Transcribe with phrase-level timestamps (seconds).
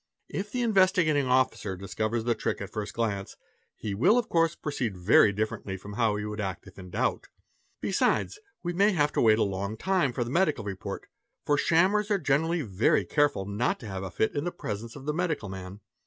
[0.29, 3.37] If the Investigating Officer discovers the 'trick at the first glance,
[3.75, 7.27] he will of course proceed very differently from how he would act if in doubt.
[7.81, 11.05] Besides, we may have to wait a long time for the medical report;
[11.45, 15.13] for shammers are generally very careful not to have a fit in presence of the
[15.13, 15.81] medical man.